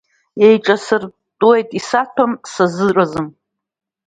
Еиҿасыртәуеит, 0.45 1.69
исаҭәам 1.79 2.31
сазыразым. 2.51 3.27